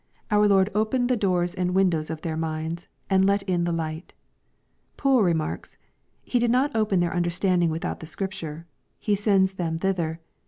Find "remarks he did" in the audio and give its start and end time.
5.21-6.49